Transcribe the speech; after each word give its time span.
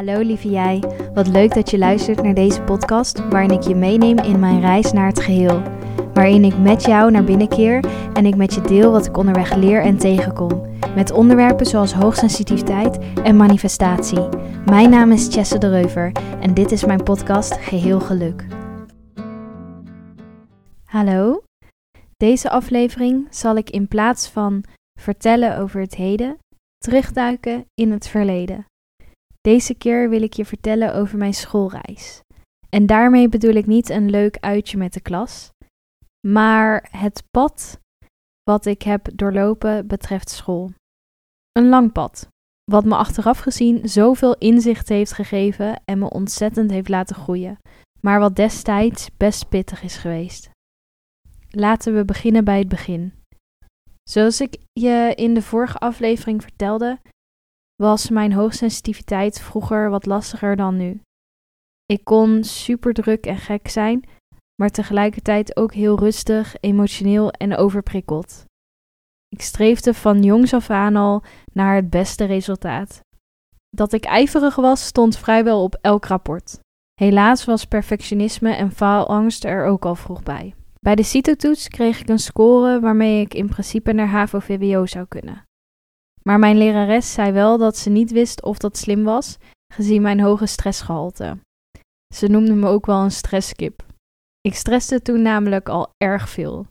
Hallo 0.00 0.20
lieve 0.20 0.50
jij, 0.50 0.82
wat 1.14 1.26
leuk 1.26 1.54
dat 1.54 1.70
je 1.70 1.78
luistert 1.78 2.22
naar 2.22 2.34
deze 2.34 2.62
podcast 2.62 3.28
waarin 3.28 3.50
ik 3.50 3.62
je 3.62 3.74
meeneem 3.74 4.18
in 4.18 4.38
mijn 4.38 4.60
reis 4.60 4.92
naar 4.92 5.06
het 5.06 5.20
geheel. 5.20 5.62
Waarin 6.14 6.44
ik 6.44 6.58
met 6.58 6.84
jou 6.84 7.10
naar 7.10 7.24
binnen 7.24 7.48
keer 7.48 7.84
en 8.12 8.26
ik 8.26 8.36
met 8.36 8.54
je 8.54 8.60
deel 8.60 8.90
wat 8.90 9.06
ik 9.06 9.16
onderweg 9.16 9.54
leer 9.54 9.82
en 9.82 9.98
tegenkom. 9.98 10.66
Met 10.94 11.10
onderwerpen 11.10 11.66
zoals 11.66 11.92
hoogsensitiviteit 11.92 12.98
en 13.22 13.36
manifestatie. 13.36 14.28
Mijn 14.64 14.90
naam 14.90 15.12
is 15.12 15.28
Chesse 15.30 15.58
de 15.58 15.68
Reuver 15.68 16.12
en 16.40 16.54
dit 16.54 16.72
is 16.72 16.84
mijn 16.84 17.02
podcast 17.02 17.52
Geheel 17.52 18.00
Geluk. 18.00 18.46
Hallo, 20.84 21.42
deze 22.16 22.50
aflevering 22.50 23.26
zal 23.30 23.56
ik 23.56 23.70
in 23.70 23.88
plaats 23.88 24.28
van 24.28 24.64
vertellen 25.00 25.58
over 25.58 25.80
het 25.80 25.94
heden, 25.94 26.36
terugduiken 26.78 27.64
in 27.74 27.92
het 27.92 28.08
verleden. 28.08 28.68
Deze 29.40 29.74
keer 29.74 30.10
wil 30.10 30.22
ik 30.22 30.32
je 30.32 30.44
vertellen 30.44 30.94
over 30.94 31.18
mijn 31.18 31.34
schoolreis. 31.34 32.22
En 32.68 32.86
daarmee 32.86 33.28
bedoel 33.28 33.54
ik 33.54 33.66
niet 33.66 33.88
een 33.88 34.10
leuk 34.10 34.36
uitje 34.40 34.76
met 34.78 34.92
de 34.92 35.00
klas, 35.00 35.50
maar 36.26 36.88
het 36.90 37.22
pad 37.30 37.80
wat 38.42 38.66
ik 38.66 38.82
heb 38.82 39.08
doorlopen 39.14 39.86
betreft 39.86 40.30
school. 40.30 40.72
Een 41.52 41.68
lang 41.68 41.92
pad, 41.92 42.28
wat 42.64 42.84
me 42.84 42.96
achteraf 42.96 43.38
gezien 43.38 43.88
zoveel 43.88 44.36
inzicht 44.38 44.88
heeft 44.88 45.12
gegeven 45.12 45.82
en 45.84 45.98
me 45.98 46.10
ontzettend 46.10 46.70
heeft 46.70 46.88
laten 46.88 47.16
groeien, 47.16 47.58
maar 48.00 48.20
wat 48.20 48.36
destijds 48.36 49.08
best 49.16 49.48
pittig 49.48 49.82
is 49.82 49.96
geweest. 49.96 50.50
Laten 51.50 51.94
we 51.94 52.04
beginnen 52.04 52.44
bij 52.44 52.58
het 52.58 52.68
begin. 52.68 53.12
Zoals 54.02 54.40
ik 54.40 54.56
je 54.72 55.12
in 55.14 55.34
de 55.34 55.42
vorige 55.42 55.78
aflevering 55.78 56.42
vertelde, 56.42 56.98
was 57.80 58.10
mijn 58.10 58.32
hoogsensitiviteit 58.32 59.40
vroeger 59.40 59.90
wat 59.90 60.06
lastiger 60.06 60.56
dan 60.56 60.76
nu. 60.76 61.00
Ik 61.86 62.04
kon 62.04 62.44
super 62.44 62.92
druk 62.94 63.26
en 63.26 63.36
gek 63.36 63.68
zijn, 63.68 64.04
maar 64.62 64.70
tegelijkertijd 64.70 65.56
ook 65.56 65.74
heel 65.74 65.98
rustig, 65.98 66.56
emotioneel 66.60 67.30
en 67.30 67.56
overprikkeld. 67.56 68.44
Ik 69.28 69.42
streefde 69.42 69.94
van 69.94 70.22
jongs 70.22 70.54
af 70.54 70.70
aan 70.70 70.96
al 70.96 71.22
naar 71.52 71.74
het 71.74 71.90
beste 71.90 72.24
resultaat. 72.24 73.00
Dat 73.68 73.92
ik 73.92 74.04
ijverig 74.04 74.56
was, 74.56 74.86
stond 74.86 75.18
vrijwel 75.18 75.62
op 75.62 75.78
elk 75.80 76.04
rapport. 76.04 76.58
Helaas 76.94 77.44
was 77.44 77.64
perfectionisme 77.64 78.52
en 78.52 78.70
faalangst 78.70 79.44
er 79.44 79.64
ook 79.64 79.84
al 79.84 79.94
vroeg 79.94 80.22
bij. 80.22 80.54
Bij 80.80 80.94
de 80.94 81.02
CITO-toets 81.02 81.68
kreeg 81.68 82.00
ik 82.00 82.08
een 82.08 82.18
score 82.18 82.80
waarmee 82.80 83.20
ik 83.20 83.34
in 83.34 83.48
principe 83.48 83.92
naar 83.92 84.08
HAVO-VWO 84.08 84.86
zou 84.86 85.06
kunnen. 85.06 85.48
Maar 86.30 86.38
mijn 86.38 86.56
lerares 86.56 87.12
zei 87.12 87.32
wel 87.32 87.58
dat 87.58 87.76
ze 87.76 87.90
niet 87.90 88.10
wist 88.10 88.42
of 88.42 88.58
dat 88.58 88.76
slim 88.76 89.04
was, 89.04 89.36
gezien 89.72 90.02
mijn 90.02 90.20
hoge 90.20 90.46
stressgehalte. 90.46 91.38
Ze 92.14 92.26
noemde 92.26 92.54
me 92.54 92.68
ook 92.68 92.86
wel 92.86 93.02
een 93.02 93.10
stresskip. 93.10 93.84
Ik 94.40 94.54
stresste 94.54 95.02
toen 95.02 95.22
namelijk 95.22 95.68
al 95.68 95.92
erg 95.96 96.28
veel. 96.28 96.66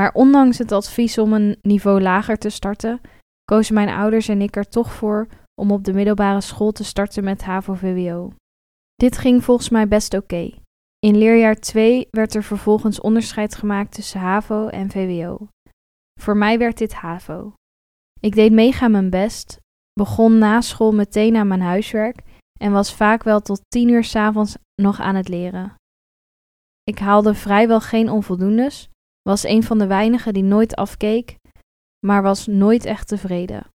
Maar 0.00 0.12
ondanks 0.12 0.58
het 0.58 0.72
advies 0.72 1.18
om 1.18 1.32
een 1.32 1.58
niveau 1.62 2.00
lager 2.00 2.38
te 2.38 2.48
starten, 2.48 3.00
kozen 3.44 3.74
mijn 3.74 3.88
ouders 3.88 4.28
en 4.28 4.42
ik 4.42 4.56
er 4.56 4.68
toch 4.68 4.92
voor 4.92 5.26
om 5.60 5.70
op 5.70 5.84
de 5.84 5.92
middelbare 5.92 6.40
school 6.40 6.72
te 6.72 6.84
starten 6.84 7.24
met 7.24 7.42
HAVO-VWO. 7.42 8.32
Dit 8.94 9.18
ging 9.18 9.44
volgens 9.44 9.68
mij 9.68 9.88
best 9.88 10.14
oké. 10.14 10.50
In 10.98 11.16
leerjaar 11.16 11.56
2 11.56 12.08
werd 12.10 12.34
er 12.34 12.42
vervolgens 12.42 13.00
onderscheid 13.00 13.54
gemaakt 13.54 13.92
tussen 13.92 14.20
HAVO 14.20 14.66
en 14.66 14.90
VWO. 14.90 15.48
Voor 16.20 16.36
mij 16.36 16.58
werd 16.58 16.78
dit 16.78 16.94
HAVO. 16.94 17.52
Ik 18.20 18.34
deed 18.34 18.52
mega 18.52 18.88
mijn 18.88 19.10
best, 19.10 19.58
begon 19.92 20.38
na 20.38 20.60
school 20.60 20.92
meteen 20.92 21.36
aan 21.36 21.48
mijn 21.48 21.60
huiswerk 21.60 22.22
en 22.60 22.72
was 22.72 22.94
vaak 22.94 23.22
wel 23.22 23.40
tot 23.40 23.60
tien 23.68 23.88
uur 23.88 24.04
s'avonds 24.04 24.56
nog 24.82 25.00
aan 25.00 25.14
het 25.14 25.28
leren. 25.28 25.74
Ik 26.82 26.98
haalde 26.98 27.34
vrijwel 27.34 27.80
geen 27.80 28.10
onvoldoendes, 28.10 28.88
was 29.22 29.44
een 29.44 29.62
van 29.62 29.78
de 29.78 29.86
weinigen 29.86 30.32
die 30.32 30.42
nooit 30.42 30.76
afkeek, 30.76 31.36
maar 32.06 32.22
was 32.22 32.46
nooit 32.46 32.84
echt 32.84 33.08
tevreden. 33.08 33.66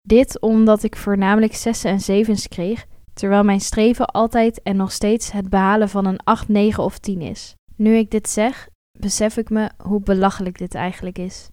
Dit 0.00 0.40
omdat 0.40 0.82
ik 0.82 0.96
voornamelijk 0.96 1.54
zessen 1.54 1.90
en 1.90 2.00
zevens 2.00 2.48
kreeg, 2.48 2.86
terwijl 3.12 3.44
mijn 3.44 3.60
streven 3.60 4.06
altijd 4.06 4.62
en 4.62 4.76
nog 4.76 4.92
steeds 4.92 5.32
het 5.32 5.48
behalen 5.48 5.88
van 5.88 6.04
een 6.04 6.24
8, 6.24 6.48
9 6.48 6.84
of 6.84 6.98
10 6.98 7.20
is. 7.20 7.54
Nu 7.76 7.94
ik 7.94 8.10
dit 8.10 8.28
zeg, 8.28 8.68
besef 8.98 9.36
ik 9.36 9.50
me 9.50 9.70
hoe 9.82 10.00
belachelijk 10.00 10.58
dit 10.58 10.74
eigenlijk 10.74 11.18
is. 11.18 11.48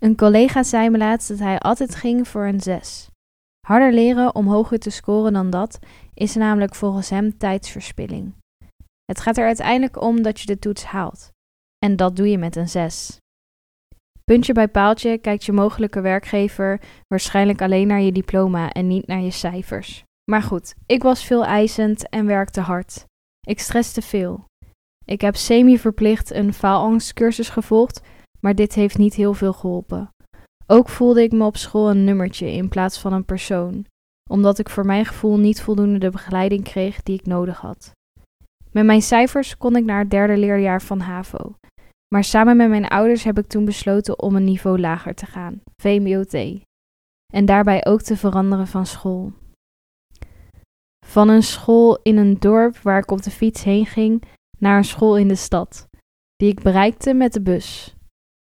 Een 0.00 0.16
collega 0.16 0.62
zei 0.62 0.90
me 0.90 0.98
laatst 0.98 1.28
dat 1.28 1.38
hij 1.38 1.58
altijd 1.58 1.94
ging 1.94 2.28
voor 2.28 2.46
een 2.46 2.60
6. 2.60 3.08
Harder 3.66 3.92
leren 3.92 4.34
om 4.34 4.46
hoger 4.46 4.78
te 4.78 4.90
scoren 4.90 5.32
dan 5.32 5.50
dat 5.50 5.78
is 6.14 6.34
namelijk 6.34 6.74
volgens 6.74 7.10
hem 7.10 7.38
tijdsverspilling. 7.38 8.34
Het 9.04 9.20
gaat 9.20 9.36
er 9.36 9.46
uiteindelijk 9.46 10.00
om 10.00 10.22
dat 10.22 10.40
je 10.40 10.46
de 10.46 10.58
toets 10.58 10.84
haalt. 10.84 11.30
En 11.78 11.96
dat 11.96 12.16
doe 12.16 12.30
je 12.30 12.38
met 12.38 12.56
een 12.56 12.68
6. 12.68 13.18
Puntje 14.24 14.52
bij 14.52 14.68
paaltje 14.68 15.18
kijkt 15.18 15.44
je 15.44 15.52
mogelijke 15.52 16.00
werkgever 16.00 16.80
waarschijnlijk 17.08 17.62
alleen 17.62 17.86
naar 17.86 18.00
je 18.00 18.12
diploma 18.12 18.70
en 18.72 18.86
niet 18.86 19.06
naar 19.06 19.20
je 19.20 19.30
cijfers. 19.30 20.04
Maar 20.30 20.42
goed, 20.42 20.74
ik 20.86 21.02
was 21.02 21.24
veel 21.24 21.44
eisend 21.44 22.08
en 22.08 22.26
werkte 22.26 22.60
hard. 22.60 23.04
Ik 23.40 23.60
stresste 23.60 24.02
veel. 24.02 24.44
Ik 25.04 25.20
heb 25.20 25.36
semi-verplicht 25.36 26.30
een 26.30 26.54
faalangstcursus 26.54 27.48
gevolgd, 27.48 28.00
maar 28.40 28.54
dit 28.54 28.74
heeft 28.74 28.98
niet 28.98 29.14
heel 29.14 29.34
veel 29.34 29.52
geholpen. 29.52 30.10
Ook 30.66 30.88
voelde 30.88 31.22
ik 31.22 31.32
me 31.32 31.44
op 31.44 31.56
school 31.56 31.90
een 31.90 32.04
nummertje 32.04 32.52
in 32.52 32.68
plaats 32.68 32.98
van 33.00 33.12
een 33.12 33.24
persoon, 33.24 33.86
omdat 34.30 34.58
ik 34.58 34.68
voor 34.68 34.86
mijn 34.86 35.04
gevoel 35.04 35.38
niet 35.38 35.62
voldoende 35.62 35.98
de 35.98 36.10
begeleiding 36.10 36.64
kreeg 36.64 37.02
die 37.02 37.18
ik 37.18 37.26
nodig 37.26 37.58
had. 37.58 37.92
Met 38.70 38.84
mijn 38.84 39.02
cijfers 39.02 39.56
kon 39.56 39.76
ik 39.76 39.84
naar 39.84 39.98
het 39.98 40.10
derde 40.10 40.36
leerjaar 40.36 40.82
van 40.82 41.00
HAVO, 41.00 41.54
maar 42.14 42.24
samen 42.24 42.56
met 42.56 42.68
mijn 42.68 42.88
ouders 42.88 43.24
heb 43.24 43.38
ik 43.38 43.46
toen 43.46 43.64
besloten 43.64 44.22
om 44.22 44.36
een 44.36 44.44
niveau 44.44 44.80
lager 44.80 45.14
te 45.14 45.26
gaan, 45.26 45.60
VMBOT, 45.82 46.34
en 47.32 47.44
daarbij 47.44 47.86
ook 47.86 48.02
te 48.02 48.16
veranderen 48.16 48.66
van 48.66 48.86
school. 48.86 49.32
Van 51.06 51.28
een 51.28 51.42
school 51.42 52.00
in 52.02 52.16
een 52.16 52.38
dorp 52.38 52.76
waar 52.78 52.98
ik 52.98 53.10
op 53.10 53.22
de 53.22 53.30
fiets 53.30 53.62
heen 53.64 53.86
ging, 53.86 54.22
naar 54.58 54.76
een 54.76 54.84
school 54.84 55.16
in 55.16 55.28
de 55.28 55.34
stad, 55.34 55.88
die 56.36 56.48
ik 56.48 56.62
bereikte 56.62 57.14
met 57.14 57.32
de 57.32 57.42
bus. 57.42 57.94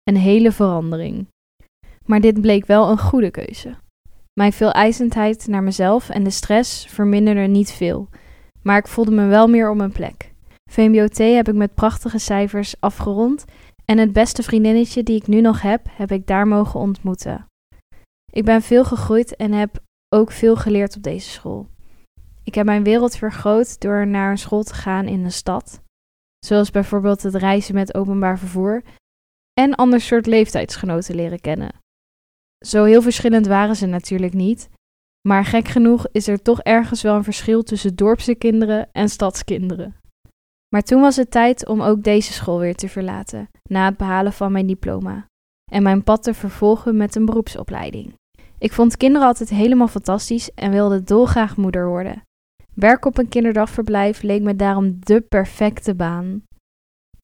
Een 0.08 0.18
hele 0.18 0.52
verandering. 0.52 1.28
Maar 2.06 2.20
dit 2.20 2.42
bleek 2.42 2.66
wel 2.66 2.90
een 2.90 3.00
goede 3.00 3.32
keuze. 3.32 3.76
Mijn 4.34 4.54
veeleisendheid 4.54 5.48
naar 5.48 5.64
mezelf 5.64 6.10
en 6.10 6.24
de 6.24 6.30
stress 6.30 6.86
verminderden 6.86 7.52
niet 7.52 7.72
veel, 7.72 8.10
maar 8.62 8.78
ik 8.78 8.88
voelde 8.88 9.12
me 9.12 9.26
wel 9.26 9.48
meer 9.48 9.70
op 9.70 9.78
mijn 9.78 9.92
plek. 9.92 10.34
VMBOT 10.72 11.18
heb 11.18 11.48
ik 11.48 11.56
met 11.56 11.74
prachtige 11.74 12.18
cijfers 12.18 12.76
afgerond 12.80 13.46
en 13.86 13.98
het 13.98 14.14
beste 14.14 14.44
vriendinnetje 14.44 15.04
die 15.04 15.16
ik 15.16 15.28
nu 15.28 15.42
nog 15.42 15.62
heb, 15.62 15.82
heb 15.92 16.12
ik 16.12 16.28
daar 16.28 16.48
mogen 16.48 16.80
ontmoeten. 16.80 17.46
Ik 18.32 18.46
ben 18.46 18.62
veel 18.62 18.86
gegroeid 18.86 19.36
en 19.36 19.52
heb 19.52 19.84
ook 20.16 20.32
veel 20.32 20.56
geleerd 20.56 20.96
op 20.96 21.04
deze 21.04 21.30
school. 21.30 21.68
Ik 22.44 22.56
heb 22.56 22.66
mijn 22.66 22.84
wereld 22.84 23.16
vergroot 23.16 23.80
door 23.80 24.08
naar 24.08 24.32
een 24.32 24.38
school 24.38 24.64
te 24.64 24.74
gaan 24.74 25.08
in 25.08 25.24
een 25.24 25.32
stad, 25.32 25.82
zoals 26.46 26.72
bijvoorbeeld 26.72 27.24
het 27.24 27.36
reizen 27.36 27.76
met 27.76 27.96
openbaar 27.96 28.40
vervoer 28.40 28.84
en 29.58 29.76
ander 29.76 30.02
soort 30.02 30.26
leeftijdsgenoten 30.26 31.16
leren 31.16 31.42
kennen. 31.42 31.72
Zo 32.66 32.84
heel 32.84 33.02
verschillend 33.02 33.48
waren 33.48 33.76
ze 33.76 33.86
natuurlijk 33.86 34.34
niet, 34.34 34.70
maar 35.28 35.46
gek 35.46 35.68
genoeg 35.68 36.08
is 36.12 36.28
er 36.28 36.42
toch 36.42 36.62
ergens 36.62 37.02
wel 37.02 37.16
een 37.16 37.24
verschil 37.24 37.64
tussen 37.64 37.96
dorpse 37.96 38.36
kinderen 38.36 38.90
en 38.92 39.10
stadskinderen. 39.10 39.96
Maar 40.70 40.82
toen 40.82 41.02
was 41.02 41.16
het 41.16 41.32
tijd 41.32 41.68
om 41.68 41.82
ook 41.82 42.04
deze 42.04 42.34
school 42.34 42.60
weer 42.60 42.76
te 42.76 42.90
verlaten, 42.90 43.50
na 43.70 43.86
het 43.86 43.98
behalen 43.98 44.34
van 44.34 44.52
mijn 44.52 44.68
diploma, 44.68 45.26
en 45.72 45.84
mijn 45.84 46.04
pad 46.04 46.24
te 46.24 46.34
vervolgen 46.34 46.98
met 46.98 47.16
een 47.16 47.26
beroepsopleiding. 47.26 48.14
Ik 48.58 48.74
vond 48.74 48.98
kinderen 48.98 49.28
altijd 49.28 49.50
helemaal 49.50 49.88
fantastisch 49.88 50.54
en 50.54 50.72
wilde 50.72 51.04
dolgraag 51.04 51.58
moeder 51.58 51.88
worden. 51.88 52.22
Werk 52.74 53.06
op 53.06 53.18
een 53.18 53.30
kinderdagverblijf 53.30 54.22
leek 54.22 54.42
me 54.42 54.56
daarom 54.56 54.98
de 55.00 55.22
perfecte 55.22 55.96
baan. 55.96 56.44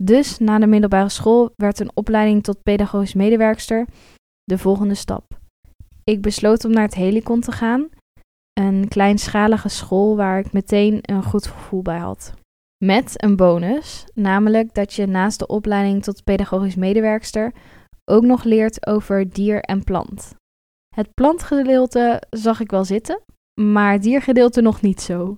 Dus 0.04 0.38
na 0.38 0.60
de 0.60 0.68
middelbare 0.68 1.10
school 1.10 1.52
werd 1.56 1.80
een 1.80 1.92
opleiding 1.94 2.44
tot 2.44 2.64
pedagogisch 2.64 3.14
medewerkster 3.14 3.88
de 4.44 4.58
volgende 4.58 4.96
stap. 4.96 5.40
Ik 6.04 6.22
besloot 6.22 6.66
om 6.66 6.72
naar 6.72 6.84
het 6.84 6.96
Helicon 6.96 7.42
te 7.42 7.52
gaan, 7.52 7.90
een 8.54 8.88
kleinschalige 8.88 9.70
school 9.70 10.16
waar 10.16 10.40
ik 10.40 10.54
meteen 10.54 11.00
een 11.02 11.24
goed 11.24 11.48
gevoel 11.48 11.82
bij 11.82 11.98
had. 11.98 12.34
Met 12.86 13.24
een 13.24 13.36
bonus, 13.36 14.06
namelijk 14.14 14.74
dat 14.74 14.94
je 14.94 15.06
naast 15.06 15.40
de 15.40 15.48
opleiding 15.48 16.04
tot 16.04 16.24
pedagogisch 16.24 16.76
medewerkster 16.76 17.54
ook 18.12 18.24
nog 18.24 18.44
leert 18.44 18.88
over 18.88 19.30
dier 19.30 19.62
en 19.62 19.84
plant. 19.84 20.36
Het 20.96 21.14
plantgedeelte 21.14 22.22
zag 22.30 22.60
ik 22.60 22.72
wel 22.72 22.86
zitten, 22.86 23.22
maar 23.62 23.92
het 23.92 24.04
diergedeelte 24.04 24.62
nog 24.62 24.82
niet 24.82 25.02
zo. 25.02 25.38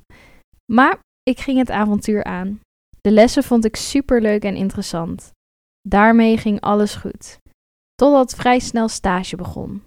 Maar 0.72 1.00
ik 1.24 1.40
ging 1.40 1.58
het 1.58 1.72
avontuur 1.72 2.24
aan. 2.24 2.60
De 3.06 3.12
lessen 3.12 3.44
vond 3.44 3.66
ik 3.66 3.76
super 3.76 4.22
leuk 4.22 4.44
en 4.44 4.56
interessant. 4.56 5.32
Daarmee 5.82 6.38
ging 6.38 6.62
alles 6.62 6.96
goed. 6.96 7.38
Totdat 7.96 8.36
vrij 8.36 8.60
snel 8.60 8.88
stage 8.88 9.36
begon. 9.36 9.84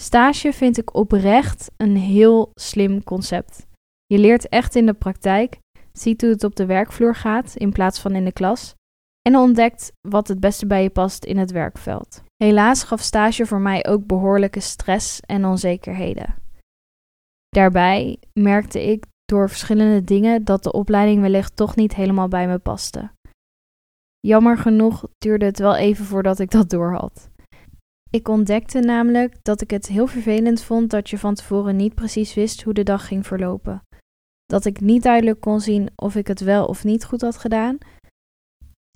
Stage 0.00 0.52
vind 0.52 0.78
ik 0.78 0.94
oprecht 0.94 1.70
een 1.76 1.96
heel 1.96 2.50
slim 2.54 3.04
concept. 3.04 3.66
Je 4.06 4.18
leert 4.18 4.48
echt 4.48 4.74
in 4.74 4.86
de 4.86 4.92
praktijk, 4.92 5.58
ziet 5.92 6.20
hoe 6.20 6.30
het 6.30 6.44
op 6.44 6.56
de 6.56 6.66
werkvloer 6.66 7.14
gaat 7.14 7.54
in 7.56 7.72
plaats 7.72 8.00
van 8.00 8.14
in 8.14 8.24
de 8.24 8.32
klas 8.32 8.74
en 9.28 9.36
ontdekt 9.36 9.92
wat 10.08 10.28
het 10.28 10.40
beste 10.40 10.66
bij 10.66 10.82
je 10.82 10.90
past 10.90 11.24
in 11.24 11.36
het 11.36 11.50
werkveld. 11.50 12.22
Helaas 12.36 12.82
gaf 12.82 13.00
stage 13.00 13.46
voor 13.46 13.60
mij 13.60 13.86
ook 13.86 14.06
behoorlijke 14.06 14.60
stress 14.60 15.20
en 15.20 15.44
onzekerheden. 15.44 16.34
Daarbij 17.48 18.18
merkte 18.32 18.82
ik 18.90 19.04
door 19.24 19.48
verschillende 19.48 20.04
dingen 20.04 20.44
dat 20.44 20.62
de 20.62 20.72
opleiding 20.72 21.20
wellicht 21.20 21.56
toch 21.56 21.76
niet 21.76 21.94
helemaal 21.94 22.28
bij 22.28 22.48
me 22.48 22.58
paste. 22.58 23.10
Jammer 24.20 24.58
genoeg 24.58 25.04
duurde 25.18 25.44
het 25.44 25.58
wel 25.58 25.76
even 25.76 26.04
voordat 26.04 26.38
ik 26.38 26.50
dat 26.50 26.70
doorhad. 26.70 27.30
Ik 28.10 28.28
ontdekte 28.28 28.80
namelijk 28.80 29.36
dat 29.42 29.60
ik 29.60 29.70
het 29.70 29.86
heel 29.86 30.06
vervelend 30.06 30.62
vond 30.62 30.90
dat 30.90 31.10
je 31.10 31.18
van 31.18 31.34
tevoren 31.34 31.76
niet 31.76 31.94
precies 31.94 32.34
wist 32.34 32.62
hoe 32.62 32.74
de 32.74 32.82
dag 32.82 33.06
ging 33.06 33.26
verlopen. 33.26 33.82
Dat 34.44 34.64
ik 34.64 34.80
niet 34.80 35.02
duidelijk 35.02 35.40
kon 35.40 35.60
zien 35.60 35.90
of 35.96 36.14
ik 36.14 36.26
het 36.26 36.40
wel 36.40 36.66
of 36.66 36.84
niet 36.84 37.04
goed 37.04 37.20
had 37.20 37.36
gedaan. 37.36 37.78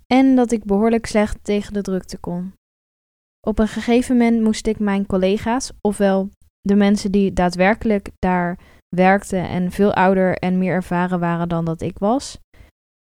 En 0.06 0.36
dat 0.36 0.52
ik 0.52 0.64
behoorlijk 0.64 1.06
slecht 1.06 1.44
tegen 1.44 1.72
de 1.72 1.82
drukte 1.82 2.18
kon. 2.18 2.52
Op 3.46 3.58
een 3.58 3.68
gegeven 3.68 4.16
moment 4.16 4.42
moest 4.42 4.66
ik 4.66 4.78
mijn 4.78 5.06
collega's, 5.06 5.70
ofwel 5.80 6.30
de 6.60 6.74
mensen 6.74 7.12
die 7.12 7.32
daadwerkelijk 7.32 8.10
daar 8.18 8.58
werkten 8.88 9.48
en 9.48 9.70
veel 9.70 9.94
ouder 9.94 10.36
en 10.36 10.58
meer 10.58 10.72
ervaren 10.72 11.20
waren 11.20 11.48
dan 11.48 11.64
dat 11.64 11.80
ik 11.80 11.98
was, 11.98 12.38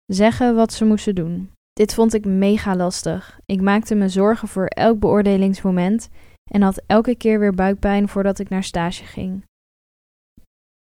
zeggen 0.06 0.56
wat 0.56 0.74
ze 0.74 0.86
moesten 0.86 1.16
doen. 1.16 1.52
Dit 1.74 1.94
vond 1.94 2.14
ik 2.14 2.26
mega 2.26 2.76
lastig. 2.76 3.40
Ik 3.46 3.62
maakte 3.62 3.96
me 3.96 4.10
zorgen 4.10 4.48
voor 4.48 4.66
elk 4.66 5.00
beoordelingsmoment 5.00 6.10
en 6.52 6.62
had 6.62 6.84
elke 6.88 7.16
keer 7.16 7.40
weer 7.40 7.54
buikpijn 7.54 8.08
voordat 8.08 8.40
ik 8.40 8.50
naar 8.50 8.64
stage 8.64 9.06
ging. 9.06 9.44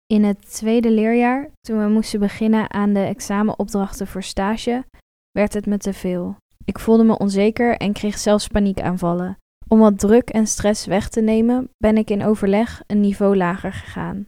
In 0.06 0.24
het 0.24 0.52
tweede 0.54 0.90
leerjaar, 0.90 1.50
toen 1.60 1.78
we 1.78 1.88
moesten 1.88 2.20
beginnen 2.20 2.72
aan 2.72 2.92
de 2.92 3.00
examenopdrachten 3.00 4.06
voor 4.06 4.22
stage, 4.22 4.84
werd 5.30 5.52
het 5.52 5.66
me 5.66 5.78
te 5.78 5.92
veel. 5.92 6.36
Ik 6.64 6.78
voelde 6.78 7.04
me 7.04 7.18
onzeker 7.18 7.76
en 7.76 7.92
kreeg 7.92 8.18
zelfs 8.18 8.48
paniekaanvallen. 8.48 9.38
Om 9.68 9.78
wat 9.78 9.98
druk 9.98 10.30
en 10.30 10.46
stress 10.46 10.86
weg 10.86 11.08
te 11.08 11.20
nemen, 11.20 11.70
ben 11.76 11.96
ik 11.96 12.10
in 12.10 12.24
overleg 12.24 12.82
een 12.86 13.00
niveau 13.00 13.36
lager 13.36 13.72
gegaan. 13.72 14.26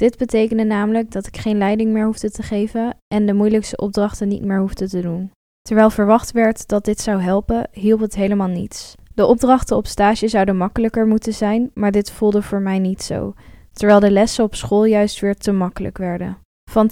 Dit 0.00 0.16
betekende 0.16 0.64
namelijk 0.64 1.10
dat 1.10 1.26
ik 1.26 1.36
geen 1.36 1.58
leiding 1.58 1.92
meer 1.92 2.04
hoefde 2.04 2.30
te 2.30 2.42
geven 2.42 2.96
en 3.14 3.26
de 3.26 3.32
moeilijkste 3.32 3.76
opdrachten 3.76 4.28
niet 4.28 4.44
meer 4.44 4.58
hoefde 4.58 4.88
te 4.88 5.00
doen. 5.00 5.30
Terwijl 5.62 5.90
verwacht 5.90 6.32
werd 6.32 6.68
dat 6.68 6.84
dit 6.84 7.00
zou 7.00 7.20
helpen, 7.20 7.68
hielp 7.72 8.00
het 8.00 8.14
helemaal 8.14 8.48
niets. 8.48 8.94
De 9.14 9.26
opdrachten 9.26 9.76
op 9.76 9.86
stage 9.86 10.28
zouden 10.28 10.56
makkelijker 10.56 11.06
moeten 11.06 11.32
zijn, 11.32 11.70
maar 11.74 11.90
dit 11.90 12.10
voelde 12.10 12.42
voor 12.42 12.60
mij 12.60 12.78
niet 12.78 13.02
zo, 13.02 13.34
terwijl 13.72 14.00
de 14.00 14.10
lessen 14.10 14.44
op 14.44 14.54
school 14.54 14.84
juist 14.84 15.20
weer 15.20 15.36
te 15.36 15.52
makkelijk 15.52 15.98
werden. 15.98 16.38
Van 16.70 16.90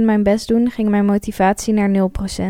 200% 0.00 0.02
mijn 0.02 0.22
best 0.22 0.48
doen 0.48 0.70
ging 0.70 0.88
mijn 0.88 1.04
motivatie 1.04 1.74
naar 1.74 2.10
0%. 2.10 2.42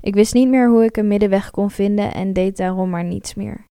Ik 0.00 0.14
wist 0.14 0.34
niet 0.34 0.48
meer 0.48 0.68
hoe 0.68 0.84
ik 0.84 0.96
een 0.96 1.08
middenweg 1.08 1.50
kon 1.50 1.70
vinden 1.70 2.14
en 2.14 2.32
deed 2.32 2.56
daarom 2.56 2.90
maar 2.90 3.04
niets 3.04 3.34
meer. 3.34 3.64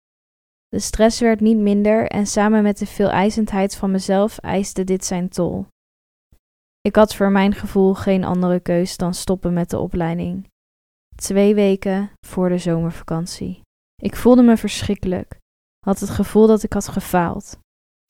De 0.74 0.80
stress 0.80 1.20
werd 1.20 1.40
niet 1.40 1.58
minder 1.58 2.06
en 2.06 2.26
samen 2.26 2.62
met 2.62 2.78
de 2.78 2.86
veeleisendheid 2.86 3.76
van 3.76 3.90
mezelf 3.90 4.38
eiste 4.38 4.84
dit 4.84 5.04
zijn 5.04 5.28
tol. 5.28 5.66
Ik 6.80 6.96
had 6.96 7.14
voor 7.14 7.30
mijn 7.30 7.54
gevoel 7.54 7.94
geen 7.94 8.24
andere 8.24 8.60
keus 8.60 8.96
dan 8.96 9.14
stoppen 9.14 9.52
met 9.52 9.70
de 9.70 9.78
opleiding. 9.78 10.48
Twee 11.16 11.54
weken 11.54 12.10
voor 12.26 12.48
de 12.48 12.58
zomervakantie. 12.58 13.60
Ik 14.02 14.16
voelde 14.16 14.42
me 14.42 14.56
verschrikkelijk, 14.56 15.38
had 15.86 16.00
het 16.00 16.10
gevoel 16.10 16.46
dat 16.46 16.62
ik 16.62 16.72
had 16.72 16.88
gefaald. 16.88 17.58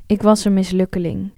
Ik 0.07 0.23
was 0.23 0.45
een 0.45 0.55
mislukkeling. 0.55 1.33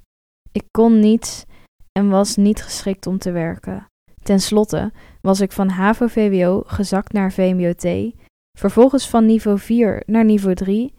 Ik 0.53 0.65
kon 0.71 1.01
niets 1.01 1.45
en 1.93 2.09
was 2.09 2.37
niet 2.37 2.63
geschikt 2.63 3.07
om 3.07 3.19
te 3.19 3.31
werken. 3.31 3.87
Ten 4.23 4.41
slotte 4.41 4.93
was 5.21 5.41
ik 5.41 5.53
van 5.53 5.69
HAVO-VWO 5.69 6.63
gezakt 6.67 7.13
naar 7.13 7.33
VMBO-T, 7.33 8.15
vervolgens 8.59 9.09
van 9.09 9.27
niveau 9.27 9.59
4 9.59 10.03
naar 10.07 10.25
niveau 10.25 10.55
3 10.55 10.95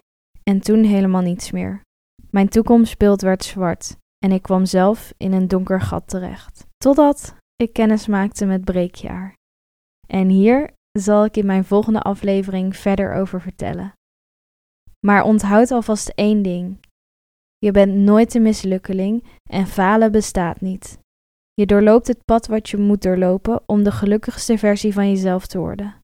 en 0.48 0.60
toen 0.60 0.84
helemaal 0.84 1.22
niets 1.22 1.52
meer. 1.52 1.82
Mijn 2.30 2.50
toekomstbeeld 2.50 3.22
werd 3.22 3.44
zwart 3.44 3.96
en 4.26 4.32
ik 4.32 4.42
kwam 4.42 4.66
zelf 4.66 5.14
in 5.18 5.34
een 5.34 5.48
donker 5.48 5.82
gat 5.82 6.08
terecht. 6.08 6.66
Totdat 6.78 7.36
ik 7.56 7.74
kennis 7.74 8.08
maakte 8.08 8.46
met 8.46 8.66
breekjaar. 8.66 9.34
En 10.08 10.30
hier 10.30 10.74
zal 10.92 11.26
ik 11.26 11.38
in 11.38 11.46
mijn 11.46 11.66
volgende 11.66 12.02
aflevering 12.02 12.76
verder 12.76 13.14
over 13.14 13.42
vertellen. 13.42 13.94
Maar 15.06 15.24
onthoud 15.24 15.72
alvast 15.72 16.10
één 16.10 16.42
ding. 16.42 16.80
Je 17.58 17.72
bent 17.72 17.94
nooit 17.94 18.34
een 18.34 18.42
mislukkeling 18.42 19.24
en 19.50 19.68
falen 19.68 20.12
bestaat 20.12 20.62
niet. 20.62 21.00
Je 21.54 21.66
doorloopt 21.66 22.08
het 22.08 22.26
pad 22.26 22.48
wat 22.48 22.70
je 22.70 22.78
moet 22.78 23.02
doorlopen 23.02 23.62
om 23.66 23.84
de 23.84 23.92
gelukkigste 23.92 24.58
versie 24.58 24.94
van 24.94 25.10
jezelf 25.10 25.48
te 25.48 25.58
worden. 25.58 25.96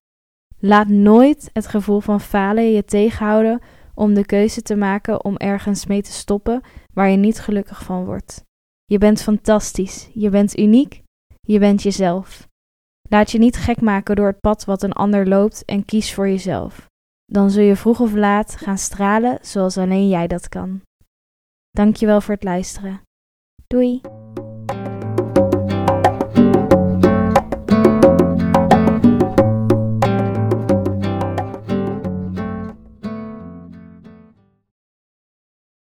Laat 0.60 0.88
nooit 0.88 1.50
het 1.54 1.68
gevoel 1.68 2.00
van 2.00 2.22
falen 2.22 2.72
je 2.72 2.86
tegenhouden 2.86 3.62
om 3.96 4.14
de 4.14 4.26
keuze 4.26 4.62
te 4.62 4.76
maken 4.76 5.24
om 5.24 5.38
ergens 5.38 5.86
mee 5.86 6.02
te 6.02 6.12
stoppen 6.12 6.62
waar 6.94 7.10
je 7.10 7.18
niet 7.18 7.40
gelukkig 7.40 7.84
van 7.84 8.06
wordt. 8.06 8.44
Je 8.86 8.98
bent 8.98 9.22
fantastisch, 9.22 10.10
je 10.14 10.30
bent 10.30 10.58
uniek, 10.58 11.02
je 11.42 11.60
bent 11.60 11.82
jezelf. 11.82 12.48
Laat 13.10 13.32
je 13.32 13.38
niet 13.38 13.58
gek 13.58 13.82
maken 13.82 14.16
door 14.16 14.28
het 14.28 14.40
pad 14.40 14.66
wat 14.66 14.84
een 14.84 14.94
ander 14.94 15.28
loopt 15.28 15.66
en 15.66 15.86
kies 15.86 16.14
voor 16.14 16.28
jezelf. 16.28 16.88
Dan 17.26 17.52
zul 17.52 17.64
je 17.64 17.76
vroeg 17.76 18.00
of 18.00 18.14
laat 18.14 18.56
gaan 18.56 18.78
stralen 18.78 19.38
zoals 19.42 19.78
alleen 19.78 20.08
jij 20.08 20.28
dat 20.28 20.50
kan. 20.50 20.82
Dankjewel 21.70 22.22
voor 22.22 22.34
het 22.34 22.44
luisteren. 22.44 23.02
Doei! 23.68 24.23